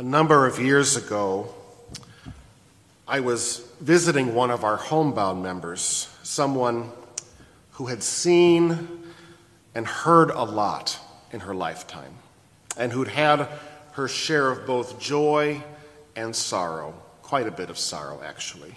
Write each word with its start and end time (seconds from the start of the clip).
A 0.00 0.02
number 0.02 0.46
of 0.46 0.58
years 0.58 0.96
ago, 0.96 1.54
I 3.06 3.20
was 3.20 3.70
visiting 3.82 4.34
one 4.34 4.50
of 4.50 4.64
our 4.64 4.78
homebound 4.78 5.42
members, 5.42 6.08
someone 6.22 6.88
who 7.72 7.84
had 7.84 8.02
seen 8.02 8.88
and 9.74 9.86
heard 9.86 10.30
a 10.30 10.42
lot 10.42 10.98
in 11.32 11.40
her 11.40 11.54
lifetime, 11.54 12.14
and 12.78 12.90
who'd 12.90 13.08
had 13.08 13.46
her 13.92 14.08
share 14.08 14.50
of 14.50 14.66
both 14.66 14.98
joy 14.98 15.62
and 16.16 16.34
sorrow, 16.34 16.94
quite 17.20 17.46
a 17.46 17.50
bit 17.50 17.68
of 17.68 17.76
sorrow, 17.76 18.22
actually. 18.24 18.74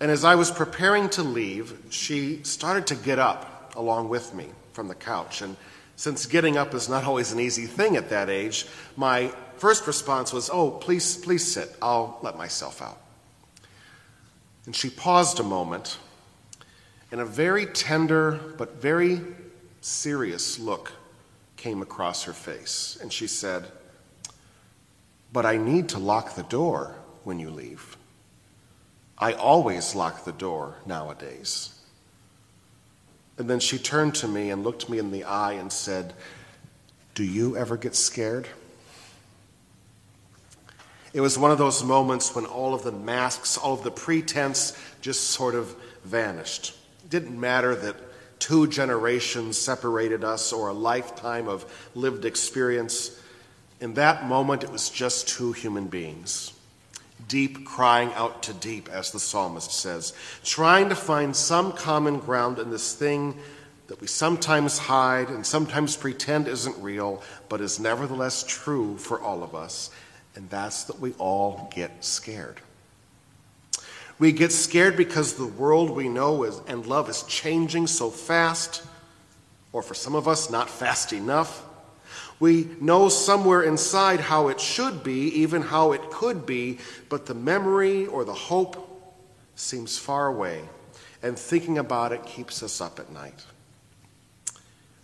And 0.00 0.10
as 0.10 0.22
I 0.22 0.34
was 0.34 0.50
preparing 0.50 1.08
to 1.08 1.22
leave, 1.22 1.78
she 1.88 2.42
started 2.42 2.86
to 2.88 2.94
get 2.94 3.18
up 3.18 3.72
along 3.74 4.10
with 4.10 4.34
me 4.34 4.48
from 4.74 4.88
the 4.88 4.94
couch. 4.94 5.40
And 5.40 5.56
since 6.02 6.26
getting 6.26 6.56
up 6.56 6.74
is 6.74 6.88
not 6.88 7.04
always 7.04 7.30
an 7.30 7.38
easy 7.38 7.64
thing 7.64 7.96
at 7.96 8.08
that 8.08 8.28
age, 8.28 8.66
my 8.96 9.28
first 9.58 9.86
response 9.86 10.32
was, 10.32 10.50
Oh, 10.52 10.68
please, 10.68 11.16
please 11.16 11.46
sit. 11.46 11.76
I'll 11.80 12.18
let 12.22 12.36
myself 12.36 12.82
out. 12.82 13.00
And 14.66 14.74
she 14.74 14.90
paused 14.90 15.38
a 15.38 15.44
moment, 15.44 15.98
and 17.12 17.20
a 17.20 17.24
very 17.24 17.66
tender 17.66 18.32
but 18.58 18.82
very 18.82 19.20
serious 19.80 20.58
look 20.58 20.90
came 21.56 21.82
across 21.82 22.24
her 22.24 22.32
face. 22.32 22.98
And 23.00 23.12
she 23.12 23.28
said, 23.28 23.70
But 25.32 25.46
I 25.46 25.56
need 25.56 25.88
to 25.90 26.00
lock 26.00 26.34
the 26.34 26.42
door 26.42 26.96
when 27.22 27.38
you 27.38 27.48
leave. 27.48 27.96
I 29.16 29.34
always 29.34 29.94
lock 29.94 30.24
the 30.24 30.32
door 30.32 30.78
nowadays. 30.84 31.78
And 33.38 33.48
then 33.48 33.60
she 33.60 33.78
turned 33.78 34.14
to 34.16 34.28
me 34.28 34.50
and 34.50 34.62
looked 34.62 34.88
me 34.88 34.98
in 34.98 35.10
the 35.10 35.24
eye 35.24 35.52
and 35.52 35.72
said, 35.72 36.14
Do 37.14 37.24
you 37.24 37.56
ever 37.56 37.76
get 37.76 37.94
scared? 37.94 38.48
It 41.12 41.20
was 41.20 41.38
one 41.38 41.50
of 41.50 41.58
those 41.58 41.84
moments 41.84 42.34
when 42.34 42.46
all 42.46 42.74
of 42.74 42.84
the 42.84 42.92
masks, 42.92 43.58
all 43.58 43.74
of 43.74 43.82
the 43.82 43.90
pretense 43.90 44.78
just 45.00 45.30
sort 45.30 45.54
of 45.54 45.74
vanished. 46.04 46.74
It 47.04 47.10
didn't 47.10 47.38
matter 47.38 47.74
that 47.74 47.96
two 48.38 48.66
generations 48.66 49.58
separated 49.58 50.24
us 50.24 50.52
or 50.52 50.68
a 50.68 50.72
lifetime 50.72 51.48
of 51.48 51.90
lived 51.94 52.24
experience. 52.24 53.20
In 53.80 53.94
that 53.94 54.26
moment, 54.26 54.64
it 54.64 54.70
was 54.70 54.88
just 54.88 55.28
two 55.28 55.52
human 55.52 55.86
beings 55.86 56.52
deep 57.28 57.64
crying 57.64 58.12
out 58.14 58.42
to 58.44 58.54
deep, 58.54 58.88
as 58.88 59.10
the 59.10 59.20
psalmist 59.20 59.72
says, 59.72 60.12
trying 60.44 60.88
to 60.88 60.94
find 60.94 61.34
some 61.34 61.72
common 61.72 62.18
ground 62.18 62.58
in 62.58 62.70
this 62.70 62.94
thing 62.94 63.38
that 63.88 64.00
we 64.00 64.06
sometimes 64.06 64.78
hide 64.78 65.28
and 65.28 65.44
sometimes 65.44 65.96
pretend 65.96 66.48
isn't 66.48 66.82
real, 66.82 67.22
but 67.48 67.60
is 67.60 67.78
nevertheless 67.78 68.44
true 68.46 68.96
for 68.96 69.20
all 69.20 69.42
of 69.42 69.54
us, 69.54 69.90
and 70.34 70.48
that's 70.48 70.84
that 70.84 70.98
we 70.98 71.12
all 71.18 71.70
get 71.74 72.04
scared. 72.04 72.60
We 74.18 74.32
get 74.32 74.52
scared 74.52 74.96
because 74.96 75.34
the 75.34 75.46
world 75.46 75.90
we 75.90 76.08
know 76.08 76.44
is, 76.44 76.60
and 76.68 76.86
love 76.86 77.10
is 77.10 77.22
changing 77.24 77.86
so 77.86 78.08
fast, 78.08 78.82
or 79.72 79.82
for 79.82 79.94
some 79.94 80.14
of 80.14 80.28
us, 80.28 80.50
not 80.50 80.70
fast 80.70 81.12
enough. 81.12 81.62
We 82.42 82.68
know 82.80 83.08
somewhere 83.08 83.62
inside 83.62 84.18
how 84.18 84.48
it 84.48 84.60
should 84.60 85.04
be, 85.04 85.28
even 85.42 85.62
how 85.62 85.92
it 85.92 86.10
could 86.10 86.44
be, 86.44 86.80
but 87.08 87.24
the 87.24 87.34
memory 87.34 88.06
or 88.06 88.24
the 88.24 88.34
hope 88.34 89.14
seems 89.54 89.96
far 89.96 90.26
away, 90.26 90.62
and 91.22 91.38
thinking 91.38 91.78
about 91.78 92.10
it 92.10 92.26
keeps 92.26 92.64
us 92.64 92.80
up 92.80 92.98
at 92.98 93.12
night. 93.12 93.44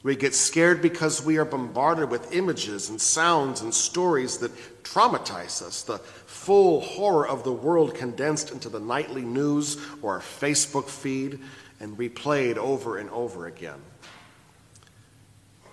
We 0.02 0.16
get 0.16 0.34
scared 0.34 0.82
because 0.82 1.24
we 1.24 1.36
are 1.38 1.44
bombarded 1.44 2.10
with 2.10 2.34
images 2.34 2.90
and 2.90 3.00
sounds 3.00 3.60
and 3.60 3.72
stories 3.72 4.38
that 4.38 4.82
traumatize 4.82 5.62
us, 5.62 5.84
the 5.84 5.98
full 5.98 6.80
horror 6.80 7.28
of 7.28 7.44
the 7.44 7.52
world 7.52 7.94
condensed 7.94 8.50
into 8.50 8.68
the 8.68 8.80
nightly 8.80 9.22
news 9.22 9.76
or 10.02 10.14
our 10.14 10.20
Facebook 10.20 10.88
feed 10.88 11.38
and 11.78 11.96
replayed 11.96 12.56
over 12.56 12.98
and 12.98 13.08
over 13.10 13.46
again. 13.46 13.80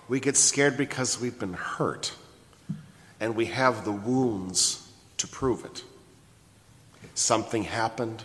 We 0.08 0.20
get 0.20 0.36
scared 0.36 0.76
because 0.76 1.20
we've 1.20 1.38
been 1.38 1.54
hurt 1.54 2.14
and 3.18 3.34
we 3.34 3.46
have 3.46 3.84
the 3.84 3.92
wounds 3.92 4.88
to 5.18 5.26
prove 5.26 5.64
it. 5.64 5.82
Something 7.14 7.64
happened, 7.64 8.22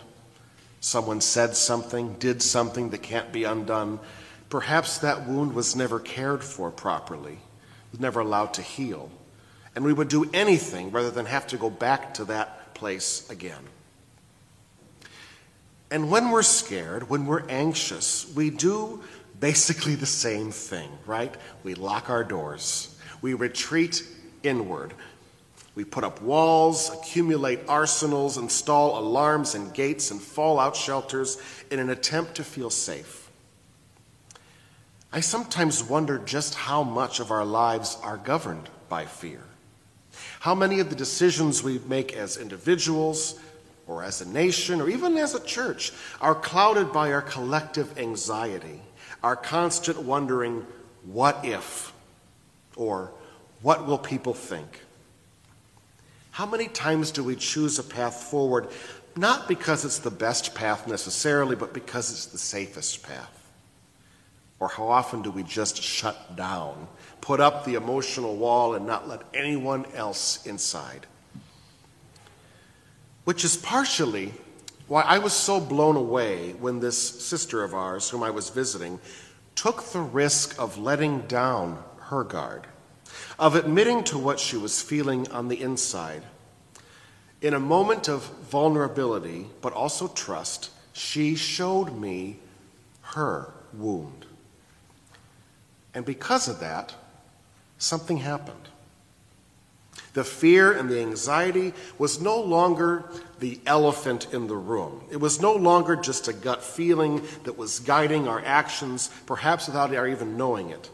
someone 0.80 1.20
said 1.20 1.56
something, 1.56 2.14
did 2.14 2.42
something 2.42 2.90
that 2.90 3.02
can't 3.02 3.32
be 3.32 3.44
undone. 3.44 3.98
Perhaps 4.50 4.98
that 4.98 5.26
wound 5.26 5.54
was 5.54 5.74
never 5.74 5.98
cared 5.98 6.44
for 6.44 6.70
properly, 6.70 7.38
was 7.90 8.00
never 8.00 8.20
allowed 8.20 8.54
to 8.54 8.62
heal. 8.62 9.10
And 9.74 9.84
we 9.84 9.92
would 9.92 10.08
do 10.08 10.28
anything 10.34 10.90
rather 10.90 11.10
than 11.10 11.26
have 11.26 11.46
to 11.48 11.56
go 11.56 11.70
back 11.70 12.14
to 12.14 12.26
that 12.26 12.74
place 12.74 13.28
again. 13.30 13.62
And 15.90 16.10
when 16.10 16.30
we're 16.30 16.42
scared, 16.42 17.08
when 17.08 17.26
we're 17.26 17.46
anxious, 17.48 18.30
we 18.34 18.50
do 18.50 19.02
basically 19.42 19.96
the 19.96 20.06
same 20.06 20.52
thing, 20.52 20.88
right? 21.04 21.34
We 21.64 21.74
lock 21.74 22.08
our 22.08 22.22
doors, 22.22 22.96
we 23.20 23.34
retreat 23.34 24.06
inward. 24.42 24.94
We 25.74 25.84
put 25.84 26.04
up 26.04 26.20
walls, 26.20 26.90
accumulate 26.92 27.60
arsenals, 27.66 28.36
install 28.36 28.98
alarms 28.98 29.54
and 29.54 29.72
gates 29.72 30.10
and 30.10 30.20
fallout 30.20 30.76
shelters 30.76 31.38
in 31.70 31.78
an 31.78 31.88
attempt 31.88 32.34
to 32.34 32.44
feel 32.44 32.68
safe. 32.68 33.30
I 35.10 35.20
sometimes 35.20 35.82
wonder 35.82 36.18
just 36.18 36.54
how 36.54 36.82
much 36.82 37.20
of 37.20 37.30
our 37.30 37.44
lives 37.46 37.96
are 38.02 38.18
governed 38.18 38.68
by 38.90 39.06
fear. 39.06 39.40
How 40.40 40.54
many 40.54 40.78
of 40.78 40.90
the 40.90 40.96
decisions 40.96 41.62
we 41.62 41.78
make 41.88 42.12
as 42.12 42.36
individuals, 42.36 43.40
or 43.86 44.02
as 44.02 44.20
a 44.20 44.28
nation, 44.28 44.78
or 44.82 44.90
even 44.90 45.16
as 45.16 45.34
a 45.34 45.42
church, 45.42 45.90
are 46.20 46.34
clouded 46.34 46.92
by 46.92 47.12
our 47.12 47.22
collective 47.22 47.98
anxiety 47.98 48.82
our 49.22 49.36
constant 49.36 50.02
wondering, 50.02 50.66
what 51.04 51.44
if? 51.44 51.92
Or 52.76 53.12
what 53.62 53.86
will 53.86 53.98
people 53.98 54.34
think? 54.34 54.80
How 56.32 56.46
many 56.46 56.68
times 56.68 57.10
do 57.10 57.22
we 57.22 57.36
choose 57.36 57.78
a 57.78 57.82
path 57.82 58.24
forward, 58.24 58.68
not 59.16 59.48
because 59.48 59.84
it's 59.84 59.98
the 59.98 60.10
best 60.10 60.54
path 60.54 60.88
necessarily, 60.88 61.54
but 61.54 61.74
because 61.74 62.10
it's 62.10 62.26
the 62.26 62.38
safest 62.38 63.02
path? 63.02 63.38
Or 64.58 64.68
how 64.68 64.88
often 64.88 65.22
do 65.22 65.30
we 65.30 65.42
just 65.42 65.82
shut 65.82 66.36
down, 66.36 66.88
put 67.20 67.40
up 67.40 67.64
the 67.64 67.74
emotional 67.74 68.36
wall, 68.36 68.74
and 68.74 68.86
not 68.86 69.08
let 69.08 69.22
anyone 69.34 69.84
else 69.94 70.46
inside? 70.46 71.06
Which 73.24 73.44
is 73.44 73.56
partially 73.56 74.32
why 74.92 75.00
I 75.00 75.20
was 75.20 75.32
so 75.32 75.58
blown 75.58 75.96
away 75.96 76.52
when 76.60 76.78
this 76.78 76.98
sister 76.98 77.64
of 77.64 77.72
ours, 77.72 78.10
whom 78.10 78.22
I 78.22 78.28
was 78.28 78.50
visiting, 78.50 79.00
took 79.54 79.82
the 79.84 80.02
risk 80.02 80.60
of 80.60 80.76
letting 80.76 81.22
down 81.22 81.82
her 81.98 82.22
guard, 82.22 82.66
of 83.38 83.54
admitting 83.56 84.04
to 84.04 84.18
what 84.18 84.38
she 84.38 84.58
was 84.58 84.82
feeling 84.82 85.26
on 85.30 85.48
the 85.48 85.62
inside. 85.62 86.22
In 87.40 87.54
a 87.54 87.58
moment 87.58 88.06
of 88.06 88.24
vulnerability, 88.50 89.46
but 89.62 89.72
also 89.72 90.08
trust, 90.08 90.68
she 90.92 91.36
showed 91.36 91.98
me 91.98 92.36
her 93.00 93.50
wound. 93.72 94.26
And 95.94 96.04
because 96.04 96.48
of 96.48 96.60
that, 96.60 96.94
something 97.78 98.18
happened. 98.18 98.68
The 100.14 100.24
fear 100.24 100.72
and 100.72 100.90
the 100.90 101.00
anxiety 101.00 101.72
was 101.98 102.20
no 102.20 102.38
longer 102.38 103.10
the 103.38 103.60
elephant 103.66 104.32
in 104.32 104.46
the 104.46 104.56
room. 104.56 105.02
It 105.10 105.16
was 105.16 105.40
no 105.40 105.54
longer 105.54 105.96
just 105.96 106.28
a 106.28 106.32
gut 106.32 106.62
feeling 106.62 107.22
that 107.44 107.56
was 107.56 107.78
guiding 107.80 108.28
our 108.28 108.42
actions, 108.44 109.10
perhaps 109.26 109.66
without 109.66 109.94
our 109.94 110.06
even 110.06 110.36
knowing 110.36 110.70
it. 110.70 110.90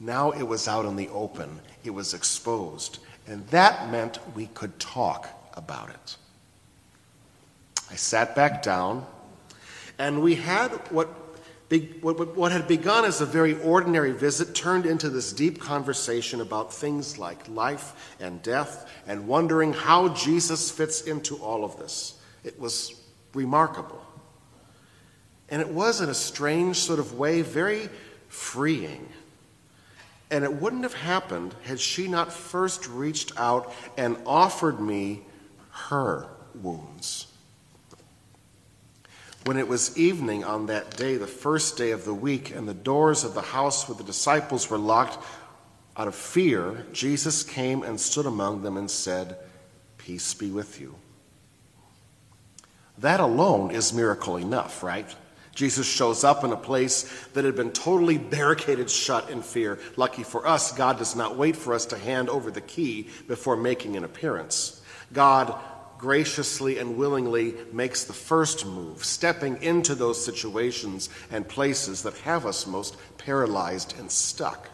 Now 0.00 0.32
it 0.32 0.42
was 0.42 0.68
out 0.68 0.84
in 0.84 0.96
the 0.96 1.08
open, 1.08 1.60
it 1.82 1.90
was 1.90 2.14
exposed, 2.14 2.98
and 3.26 3.46
that 3.48 3.90
meant 3.90 4.18
we 4.34 4.46
could 4.48 4.78
talk 4.78 5.28
about 5.54 5.90
it. 5.90 6.16
I 7.90 7.96
sat 7.96 8.36
back 8.36 8.62
down, 8.62 9.06
and 9.98 10.22
we 10.22 10.34
had 10.34 10.70
what 10.90 11.27
what 12.00 12.50
had 12.50 12.66
begun 12.66 13.04
as 13.04 13.20
a 13.20 13.26
very 13.26 13.60
ordinary 13.60 14.12
visit 14.12 14.54
turned 14.54 14.86
into 14.86 15.10
this 15.10 15.32
deep 15.32 15.60
conversation 15.60 16.40
about 16.40 16.72
things 16.72 17.18
like 17.18 17.46
life 17.48 18.14
and 18.20 18.42
death 18.42 18.90
and 19.06 19.28
wondering 19.28 19.74
how 19.74 20.08
Jesus 20.08 20.70
fits 20.70 21.02
into 21.02 21.36
all 21.36 21.64
of 21.64 21.78
this. 21.78 22.20
It 22.42 22.58
was 22.58 22.98
remarkable. 23.34 24.02
And 25.50 25.60
it 25.60 25.68
was, 25.68 26.00
in 26.00 26.08
a 26.08 26.14
strange 26.14 26.78
sort 26.78 26.98
of 26.98 27.14
way, 27.14 27.42
very 27.42 27.88
freeing. 28.28 29.08
And 30.30 30.44
it 30.44 30.52
wouldn't 30.52 30.82
have 30.82 30.94
happened 30.94 31.54
had 31.64 31.80
she 31.80 32.08
not 32.08 32.32
first 32.32 32.88
reached 32.88 33.32
out 33.38 33.72
and 33.96 34.16
offered 34.26 34.80
me 34.80 35.22
her 35.70 36.26
wounds. 36.54 37.27
When 39.48 39.56
it 39.56 39.66
was 39.66 39.96
evening 39.96 40.44
on 40.44 40.66
that 40.66 40.94
day, 40.98 41.16
the 41.16 41.26
first 41.26 41.78
day 41.78 41.92
of 41.92 42.04
the 42.04 42.12
week, 42.12 42.54
and 42.54 42.68
the 42.68 42.74
doors 42.74 43.24
of 43.24 43.32
the 43.32 43.40
house 43.40 43.88
where 43.88 43.96
the 43.96 44.04
disciples 44.04 44.68
were 44.68 44.76
locked, 44.76 45.16
Out 45.96 46.06
of 46.06 46.14
fear, 46.14 46.84
Jesus 46.92 47.44
came 47.44 47.82
and 47.82 47.98
stood 47.98 48.26
among 48.26 48.60
them 48.60 48.76
and 48.76 48.90
said, 48.90 49.38
Peace 49.96 50.34
be 50.34 50.50
with 50.50 50.78
you. 50.82 50.96
That 52.98 53.20
alone 53.20 53.70
is 53.70 53.94
miracle 53.94 54.36
enough, 54.36 54.82
right? 54.82 55.16
Jesus 55.54 55.86
shows 55.86 56.24
up 56.24 56.44
in 56.44 56.52
a 56.52 56.56
place 56.56 57.10
that 57.32 57.46
had 57.46 57.56
been 57.56 57.72
totally 57.72 58.18
barricaded 58.18 58.90
shut 58.90 59.30
in 59.30 59.40
fear. 59.40 59.78
Lucky 59.96 60.24
for 60.24 60.46
us, 60.46 60.72
God 60.72 60.98
does 60.98 61.16
not 61.16 61.38
wait 61.38 61.56
for 61.56 61.72
us 61.72 61.86
to 61.86 61.96
hand 61.96 62.28
over 62.28 62.50
the 62.50 62.60
key 62.60 63.08
before 63.26 63.56
making 63.56 63.96
an 63.96 64.04
appearance. 64.04 64.82
God 65.14 65.58
graciously 65.98 66.78
and 66.78 66.96
willingly 66.96 67.54
makes 67.72 68.04
the 68.04 68.12
first 68.12 68.64
move, 68.64 69.04
stepping 69.04 69.60
into 69.62 69.94
those 69.94 70.24
situations 70.24 71.10
and 71.30 71.46
places 71.46 72.02
that 72.04 72.16
have 72.18 72.46
us 72.46 72.66
most 72.66 72.96
paralyzed 73.18 73.98
and 73.98 74.10
stuck. 74.10 74.68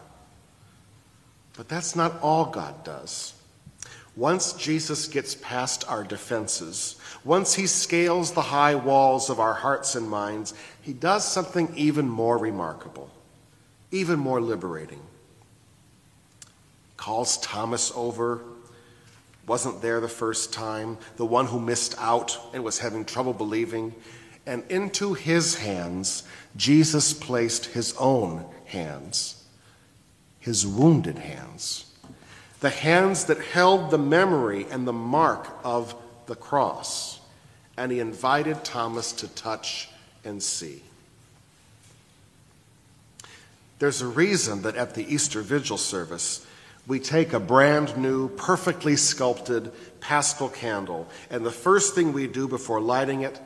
But 1.57 1.67
that's 1.67 1.95
not 1.95 2.21
all 2.21 2.45
God 2.45 2.83
does. 2.83 3.33
Once 4.15 4.53
Jesus 4.53 5.07
gets 5.07 5.35
past 5.35 5.83
our 5.89 6.03
defenses, 6.03 6.95
once 7.25 7.55
he 7.55 7.67
scales 7.67 8.31
the 8.31 8.41
high 8.41 8.75
walls 8.75 9.29
of 9.29 9.39
our 9.39 9.53
hearts 9.53 9.95
and 9.95 10.09
minds, 10.09 10.53
he 10.81 10.93
does 10.93 11.25
something 11.29 11.73
even 11.75 12.07
more 12.07 12.37
remarkable, 12.37 13.09
even 13.91 14.19
more 14.19 14.39
liberating. 14.39 15.01
Calls 16.95 17.37
Thomas 17.39 17.91
over, 17.95 18.41
wasn't 19.47 19.81
there 19.81 19.99
the 19.99 20.07
first 20.07 20.53
time, 20.53 20.97
the 21.17 21.25
one 21.25 21.47
who 21.47 21.59
missed 21.59 21.95
out 21.99 22.37
and 22.53 22.63
was 22.63 22.79
having 22.79 23.05
trouble 23.05 23.33
believing, 23.33 23.93
and 24.45 24.63
into 24.69 25.13
his 25.13 25.55
hands, 25.55 26.23
Jesus 26.55 27.13
placed 27.13 27.65
his 27.67 27.95
own 27.97 28.45
hands, 28.65 29.43
his 30.39 30.65
wounded 30.65 31.17
hands 31.17 31.85
the 32.65 32.71
hands 32.71 33.25
that 33.25 33.39
held 33.39 33.91
the 33.91 33.97
memory 33.99 34.65
and 34.71 34.87
the 34.87 34.93
mark 34.93 35.47
of 35.63 35.93
the 36.25 36.35
cross. 36.35 37.19
And 37.77 37.91
he 37.91 37.99
invited 37.99 38.63
Thomas 38.63 39.11
to 39.11 39.27
touch 39.27 39.87
and 40.23 40.41
see. 40.41 40.81
There's 43.77 44.01
a 44.01 44.07
reason 44.07 44.63
that 44.63 44.75
at 44.77 44.95
the 44.95 45.05
Easter 45.13 45.41
Vigil 45.41 45.77
service, 45.77 46.43
we 46.87 46.99
take 46.99 47.33
a 47.33 47.39
brand 47.39 47.97
new, 47.97 48.29
perfectly 48.29 48.95
sculpted 48.95 49.71
paschal 49.99 50.49
candle, 50.49 51.07
and 51.29 51.45
the 51.45 51.51
first 51.51 51.95
thing 51.95 52.13
we 52.13 52.27
do 52.27 52.47
before 52.47 52.79
lighting 52.79 53.21
it 53.21 53.39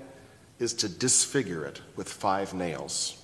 is 0.59 0.73
to 0.73 0.89
disfigure 0.89 1.65
it 1.65 1.81
with 1.95 2.09
five 2.09 2.53
nails. 2.53 3.15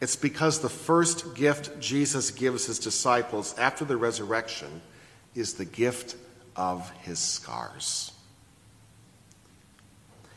It's 0.00 0.16
because 0.16 0.60
the 0.60 0.68
first 0.68 1.34
gift 1.34 1.80
Jesus 1.80 2.30
gives 2.30 2.66
his 2.66 2.78
disciples 2.78 3.56
after 3.58 3.84
the 3.84 3.96
resurrection 3.96 4.80
is 5.34 5.54
the 5.54 5.64
gift 5.64 6.16
of 6.54 6.88
his 7.02 7.18
scars. 7.18 8.12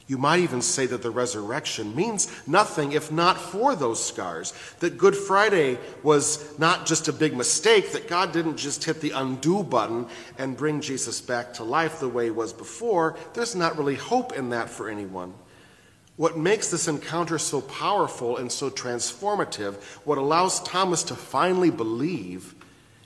You 0.09 0.17
might 0.17 0.39
even 0.39 0.63
say 0.63 0.87
that 0.87 1.03
the 1.03 1.11
resurrection 1.11 1.95
means 1.95 2.31
nothing 2.47 2.93
if 2.93 3.11
not 3.11 3.39
for 3.39 3.75
those 3.75 4.03
scars. 4.03 4.55
That 4.79 4.97
Good 4.97 5.15
Friday 5.15 5.77
was 6.01 6.57
not 6.57 6.87
just 6.87 7.07
a 7.07 7.13
big 7.13 7.37
mistake, 7.37 7.91
that 7.91 8.07
God 8.07 8.31
didn't 8.31 8.57
just 8.57 8.83
hit 8.83 9.01
the 9.01 9.11
undo 9.11 9.61
button 9.61 10.07
and 10.39 10.57
bring 10.57 10.81
Jesus 10.81 11.21
back 11.21 11.53
to 11.53 11.63
life 11.63 11.99
the 11.99 12.09
way 12.09 12.25
he 12.25 12.31
was 12.31 12.53
before. 12.53 13.17
There's 13.35 13.55
not 13.55 13.77
really 13.77 13.93
hope 13.93 14.33
in 14.33 14.49
that 14.49 14.71
for 14.71 14.89
anyone. 14.89 15.31
What 16.15 16.35
makes 16.35 16.71
this 16.71 16.87
encounter 16.87 17.37
so 17.37 17.61
powerful 17.61 18.37
and 18.37 18.51
so 18.51 18.71
transformative, 18.71 19.75
what 20.05 20.17
allows 20.17 20.59
Thomas 20.63 21.03
to 21.03 21.15
finally 21.15 21.69
believe, 21.69 22.55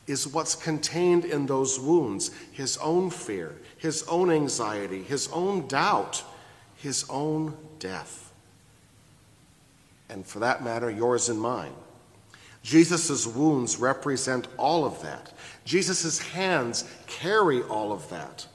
is 0.08 0.26
what's 0.26 0.56
contained 0.56 1.26
in 1.26 1.48
those 1.48 1.78
wounds 1.78 2.32
his 2.54 2.78
own 2.78 3.10
fear, 3.10 3.58
his 3.78 4.04
own 4.04 4.32
anxiety, 4.32 5.04
his 5.04 5.28
own 5.34 5.68
doubt, 5.68 6.24
his 6.84 7.06
own 7.10 7.56
death. 7.80 8.34
And 10.10 10.26
for 10.26 10.40
that 10.40 10.66
matter, 10.66 10.92
yours 10.92 11.30
and 11.30 11.40
mine. 11.40 11.72
Jesus' 12.62 13.26
wounds 13.26 13.78
represent 13.78 14.48
all 14.58 14.84
of 14.84 15.02
that. 15.02 15.32
Jesus' 15.64 16.20
hands 16.20 16.84
carry 17.08 17.64
all 17.64 17.94
of 17.94 18.10
that. 18.10 18.46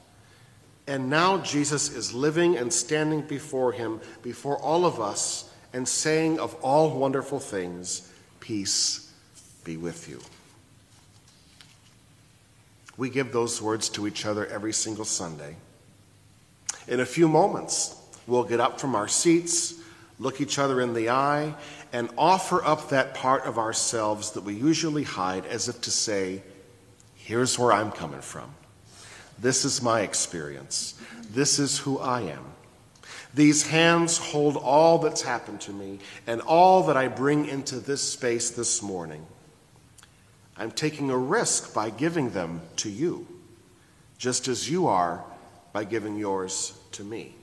And 0.86 1.08
now 1.08 1.38
Jesus 1.38 1.90
is 1.90 2.12
living 2.12 2.58
and 2.58 2.70
standing 2.70 3.22
before 3.22 3.72
him, 3.72 3.98
before 4.22 4.58
all 4.58 4.84
of 4.84 5.00
us, 5.00 5.50
and 5.72 5.88
saying 5.88 6.38
of 6.38 6.54
all 6.62 6.98
wonderful 6.98 7.40
things, 7.40 8.12
Peace 8.40 9.10
be 9.64 9.78
with 9.78 10.06
you. 10.06 10.20
We 12.98 13.08
give 13.08 13.32
those 13.32 13.62
words 13.62 13.88
to 13.90 14.06
each 14.06 14.26
other 14.26 14.46
every 14.46 14.74
single 14.74 15.04
Sunday. 15.06 15.56
In 16.88 17.00
a 17.00 17.06
few 17.06 17.28
moments, 17.28 17.94
we'll 18.28 18.44
get 18.44 18.60
up 18.60 18.78
from 18.78 18.94
our 18.94 19.08
seats, 19.08 19.74
look 20.20 20.40
each 20.40 20.58
other 20.58 20.80
in 20.80 20.94
the 20.94 21.10
eye, 21.10 21.54
and 21.92 22.10
offer 22.16 22.64
up 22.64 22.90
that 22.90 23.14
part 23.14 23.44
of 23.44 23.58
ourselves 23.58 24.32
that 24.32 24.44
we 24.44 24.54
usually 24.54 25.02
hide 25.02 25.46
as 25.46 25.68
if 25.68 25.80
to 25.80 25.90
say, 25.90 26.42
Here's 27.16 27.58
where 27.58 27.72
I'm 27.72 27.90
coming 27.90 28.22
from. 28.22 28.54
This 29.38 29.64
is 29.64 29.82
my 29.82 30.00
experience. 30.00 30.98
This 31.30 31.58
is 31.58 31.78
who 31.78 31.98
I 31.98 32.22
am. 32.22 32.44
These 33.34 33.66
hands 33.66 34.16
hold 34.16 34.56
all 34.56 34.98
that's 34.98 35.20
happened 35.20 35.60
to 35.62 35.72
me 35.72 35.98
and 36.26 36.40
all 36.40 36.84
that 36.84 36.96
I 36.96 37.08
bring 37.08 37.46
into 37.46 37.76
this 37.80 38.00
space 38.00 38.50
this 38.50 38.82
morning. 38.82 39.26
I'm 40.56 40.70
taking 40.70 41.10
a 41.10 41.18
risk 41.18 41.74
by 41.74 41.90
giving 41.90 42.30
them 42.30 42.62
to 42.76 42.90
you, 42.90 43.26
just 44.16 44.48
as 44.48 44.70
you 44.70 44.86
are 44.88 45.22
by 45.72 45.84
giving 45.84 46.16
yours 46.16 46.76
to 46.92 47.04
me. 47.04 47.34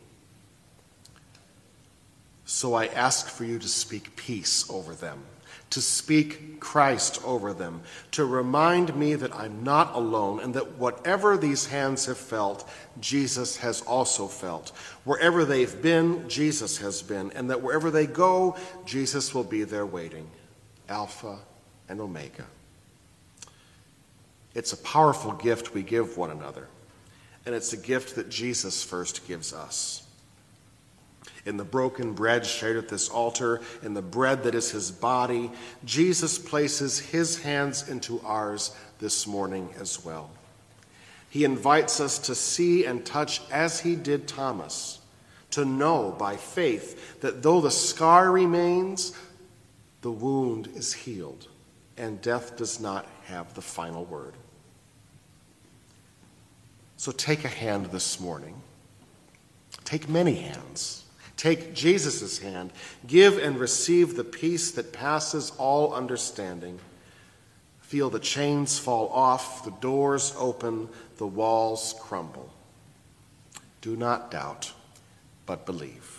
So 2.46 2.74
I 2.74 2.86
ask 2.88 3.28
for 3.28 3.44
you 3.44 3.60
to 3.60 3.68
speak 3.68 4.16
peace 4.16 4.70
over 4.70 4.94
them 4.94 5.24
to 5.72 5.82
speak 5.82 6.60
Christ 6.60 7.20
over 7.26 7.54
them, 7.54 7.82
to 8.12 8.24
remind 8.26 8.96
me 8.96 9.16
that 9.16 9.36
I'm 9.36 9.64
not 9.64 9.94
alone 9.94 10.40
and 10.40 10.54
that 10.54 10.78
whatever 10.78 11.38
these 11.38 11.66
hands 11.66 12.06
have 12.06 12.18
felt, 12.18 12.70
Jesus 13.02 13.58
has 13.58 13.82
also 13.82 14.28
felt. 14.28 14.70
Wherever 15.04 15.44
they've 15.44 15.82
been, 15.82 16.30
Jesus 16.30 16.78
has 16.78 17.02
been, 17.02 17.32
and 17.32 17.50
that 17.50 17.62
wherever 17.62 17.92
they 17.92 18.08
go, 18.08 18.56
Jesus 18.86 19.34
will 19.34 19.44
be 19.44 19.64
there 19.64 19.86
waiting. 19.86 20.30
Alpha 20.88 21.40
and 21.90 22.00
Omega. 22.00 22.46
It's 24.54 24.72
a 24.72 24.78
powerful 24.78 25.34
gift 25.34 25.74
we 25.74 25.84
give 25.84 26.16
one 26.16 26.32
another, 26.32 26.70
and 27.46 27.54
it's 27.54 27.74
a 27.74 27.78
gift 27.78 28.16
that 28.16 28.30
Jesus 28.30 28.82
first 28.82 29.28
gives 29.28 29.52
us 29.52 30.05
in 31.46 31.58
the 31.58 31.63
broken 31.63 32.13
bread 32.13 32.46
shared 32.46 32.77
at 32.77 32.89
this 32.89 33.10
altar, 33.10 33.62
in 33.84 33.94
the 33.94 34.01
bread 34.01 34.44
that 34.44 34.55
is 34.55 34.72
his 34.72 34.91
body, 34.91 35.51
Jesus 35.84 36.38
places 36.38 37.00
his 37.00 37.41
hands 37.41 37.88
into 37.88 38.20
ours 38.22 38.75
this 39.00 39.27
morning 39.27 39.70
as 39.79 40.03
well. 40.03 40.29
He 41.29 41.44
invites 41.44 42.00
us 42.00 42.17
to 42.20 42.36
see 42.36 42.86
and 42.86 43.05
touch 43.05 43.41
as 43.51 43.79
he 43.79 43.96
did 43.96 44.27
Thomas, 44.27 45.00
to 45.51 45.65
know 45.65 46.15
by 46.17 46.38
faith 46.38 47.22
that 47.22 47.44
though 47.44 47.62
the 47.62 47.72
scar 47.72 48.32
remains, 48.32 49.13
the 50.01 50.12
wound 50.12 50.70
is 50.75 50.94
healed, 50.94 51.48
and 51.98 52.22
death 52.22 52.58
does 52.58 52.79
not 52.79 53.08
have 53.25 53.53
the 53.53 53.62
final 53.62 54.05
word. 54.05 54.34
So 56.98 57.12
take 57.12 57.46
a 57.46 57.50
hand 57.50 57.88
this 57.88 58.20
morning. 58.20 58.62
Take 59.84 60.10
many 60.10 60.36
hands. 60.36 61.05
Take 61.38 61.74
Jesus' 61.74 62.39
hand. 62.39 62.72
Give 63.08 63.38
and 63.38 63.60
receive 63.60 64.15
the 64.15 64.24
peace 64.24 64.72
that 64.72 64.94
passes 64.94 65.51
all 65.58 65.94
understanding. 65.94 66.80
Feel 67.82 68.10
the 68.10 68.20
chains 68.20 68.80
fall 68.80 69.10
off, 69.10 69.63
the 69.63 69.72
doors 69.72 70.34
open, 70.38 70.89
the 71.18 71.27
walls 71.27 71.94
crumble. 72.00 72.50
Do 73.82 73.96
not 73.96 74.32
doubt, 74.32 74.72
but 75.46 75.65
believe. 75.65 76.14